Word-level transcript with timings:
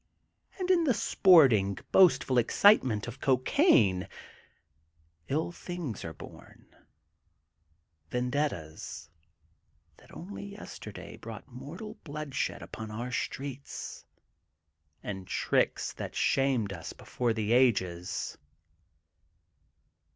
And 0.57 0.71
in 0.71 0.83
the 0.83 0.95
sporting, 0.95 1.77
boastful 1.91 2.39
excitement 2.39 3.07
of 3.07 3.19
cocaine, 3.19 4.07
ill 5.27 5.51
things 5.51 6.03
are 6.03 6.11
bom, 6.11 6.65
vendettas 8.09 9.11
that 9.97 10.11
only 10.11 10.43
yesterday 10.43 11.17
brought 11.17 11.47
mortal 11.47 11.99
bloodshed 12.03 12.63
upon 12.63 12.89
our 12.89 13.11
streets 13.11 14.03
and 15.03 15.27
tricks 15.27 15.93
that 15.93 16.15
shamed 16.15 16.73
us 16.73 16.93
before 16.93 17.31
the 17.33 17.51
ages. 17.53 18.39